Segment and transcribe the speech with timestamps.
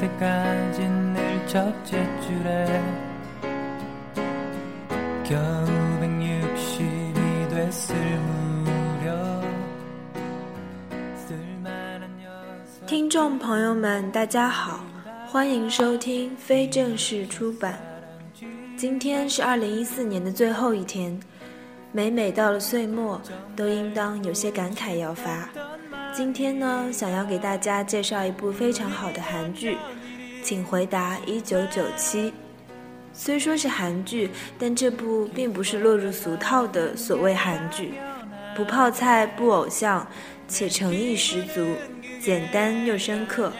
[0.00, 2.82] 때까진 늘 첫째 줄에
[5.24, 5.66] 겨우
[6.00, 9.44] 160이 됐을 무렵
[11.16, 14.84] 쓸만한 녀석 听众朋友们，大家好，
[15.26, 17.78] 欢迎收听非正式出版。
[18.76, 21.18] 今天是二零一四年的最后一天，
[21.92, 23.20] 每每到了岁末，
[23.56, 25.48] 都应当有些感慨要发。
[26.13, 29.77] 今天呢，想要给大家介绍一部非常好的韩剧，
[30.43, 32.33] 请回答一九九七。
[33.13, 34.29] 虽说是韩剧，
[34.59, 37.93] 但这部并不是落入俗套的所谓韩剧，
[38.53, 40.05] 不泡菜不偶像，
[40.49, 41.65] 且诚意十足，
[42.21, 43.51] 简单又深刻。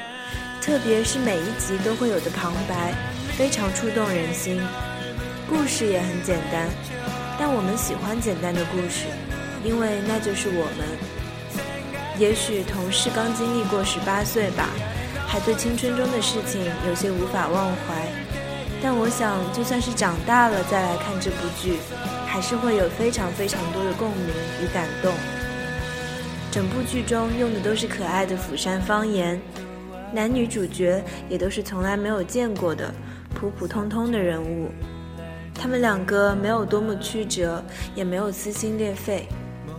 [0.61, 2.93] 特别是每一集都会有的旁白，
[3.37, 4.61] 非常触动人心。
[5.49, 6.67] 故事也很简单，
[7.39, 9.05] 但我们喜欢简单的故事，
[9.63, 11.20] 因为那就是我们。
[12.17, 14.69] 也许同事刚经历过十八岁吧，
[15.27, 18.07] 还对青春中的事情有些无法忘怀。
[18.83, 21.77] 但我想，就算是长大了再来看这部剧，
[22.25, 24.27] 还是会有非常非常多的共鸣
[24.61, 25.11] 与感动。
[26.51, 29.39] 整部剧中用的都是可爱的釜山方言，
[30.11, 32.93] 男女主角也都是从来没有见过的
[33.33, 34.69] 普普通通的人物。
[35.53, 39.27] 他们两个没有多么曲折，也没有撕心裂肺。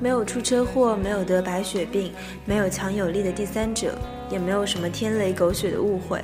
[0.03, 2.13] 没有出车祸，没有得白血病，
[2.45, 3.97] 没有强有力的第三者，
[4.29, 6.21] 也没有什么天雷狗血的误会，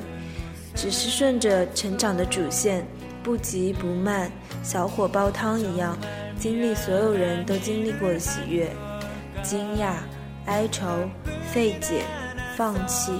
[0.74, 2.84] 只是顺着成长的主线，
[3.22, 4.28] 不急不慢，
[4.64, 5.96] 小火煲汤一样，
[6.40, 8.68] 经历所有人都经历过的喜悦、
[9.44, 9.92] 惊讶、
[10.46, 11.08] 哀愁、
[11.52, 12.02] 费解、
[12.56, 13.12] 放弃、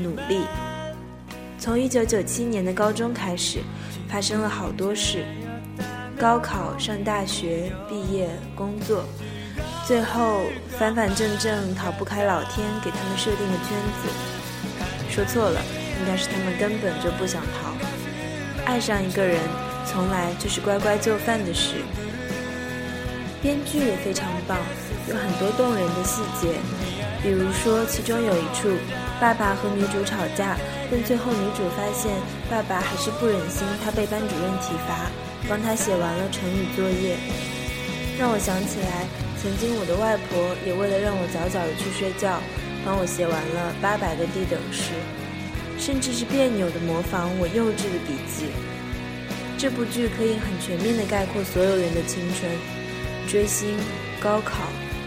[0.00, 0.40] 努力。
[1.58, 3.58] 从一九九七年的高中开始，
[4.08, 5.22] 发生了好多事：
[6.18, 9.04] 高考、上大学、毕业、工作。
[9.88, 10.42] 最后
[10.78, 14.10] 反反正正逃不开老天给他们设定的圈子。
[15.08, 15.62] 说错了，
[15.98, 17.72] 应该是他们根本就不想逃。
[18.66, 19.40] 爱上一个人，
[19.86, 21.76] 从来就是乖乖就范的事。
[23.40, 24.58] 编剧也非常棒，
[25.08, 26.52] 有很多动人的细节。
[27.22, 28.68] 比如说，其中有一处，
[29.18, 30.58] 爸爸和女主吵架，
[30.90, 32.12] 但最后女主发现
[32.50, 35.08] 爸爸还是不忍心她被班主任体罚，
[35.48, 37.16] 帮她写完了成语作业，
[38.18, 39.27] 让我想起来。
[39.40, 42.42] 曾经，我的外婆也为了让我早早的去睡觉，
[42.84, 44.90] 帮我写完了八百个地等式，
[45.78, 48.50] 甚至是别扭的模仿我幼稚的笔记。
[49.56, 52.50] 这部剧可以很全面的概括所有人的青春：
[53.28, 53.78] 追星、
[54.18, 54.66] 高考、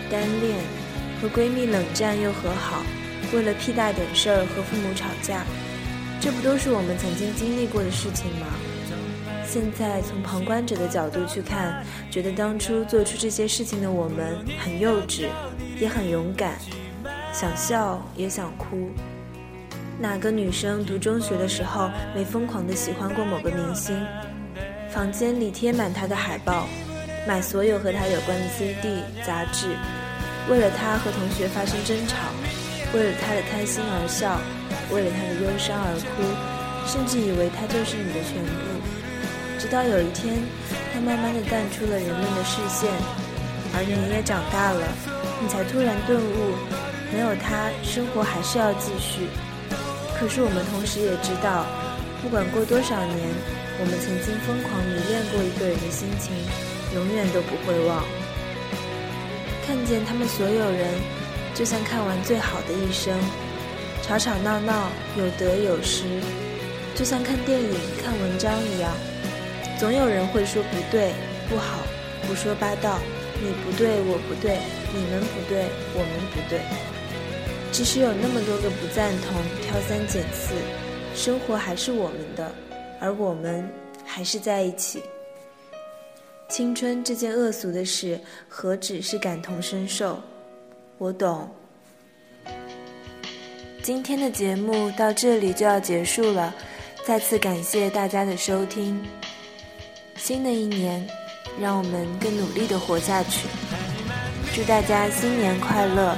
[0.09, 0.55] 单恋，
[1.21, 2.83] 和闺蜜冷战又和好，
[3.33, 5.43] 为了屁大点事儿和父母吵架，
[6.21, 8.47] 这不都是我们曾经经历过的事情吗？
[9.51, 15.25] 现在从旁观者的角度去看，觉得当初做出这些事情的我们很幼稚，
[15.77, 16.53] 也很勇敢，
[17.33, 18.89] 想笑也想哭。
[19.99, 24.01] 哪个女生读中学的时候没疯狂的喜欢过某个明星？
[24.89, 26.65] 房间里贴满他的海报，
[27.27, 29.67] 买所有和他有关的 CD 杂志，
[30.49, 32.15] 为了他和同学发生争吵，
[32.93, 34.39] 为了他的开心而笑，
[34.95, 36.23] 为了他的忧伤而哭，
[36.87, 38.80] 甚至以为他就是你的全部。
[39.61, 40.41] 直到有一天，
[40.91, 42.89] 他慢慢的淡出了人们的视线，
[43.77, 44.81] 而你也长大了，
[45.37, 46.57] 你才突然顿悟，
[47.13, 49.29] 没有他，生活还是要继续。
[50.17, 51.69] 可是我们同时也知道，
[52.25, 53.21] 不管过多少年，
[53.77, 56.33] 我们曾经疯狂迷恋过一个人的心情，
[56.97, 58.01] 永远都不会忘。
[59.69, 60.89] 看见他们所有人，
[61.53, 63.13] 就像看完最好的一生，
[64.01, 64.89] 吵吵闹闹，
[65.21, 66.01] 有得有失，
[66.97, 68.89] 就像看电影、看文章一样。
[69.81, 71.11] 总有人会说不对、
[71.49, 71.79] 不好、
[72.21, 72.99] 胡说八道，
[73.41, 74.59] 你不对，我不对，
[74.93, 75.65] 你们不对，
[75.95, 76.61] 我们不对。
[77.71, 80.53] 即使有那么多个不赞同、挑三拣四，
[81.15, 82.51] 生活还是我们的，
[82.99, 83.67] 而我们
[84.05, 85.01] 还是在一起。
[86.47, 90.21] 青春这件恶俗的事，何止是感同身受？
[90.99, 91.49] 我懂。
[93.81, 96.53] 今天的节目到这里就要结束了，
[97.03, 99.03] 再次感谢大家的收听。
[100.23, 101.03] 新的一年，
[101.59, 103.47] 让我们更努力的活下去。
[104.53, 106.15] 祝大家新年快乐，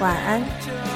[0.00, 0.93] 晚安。